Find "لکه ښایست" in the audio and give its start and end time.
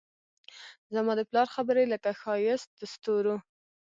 1.93-2.69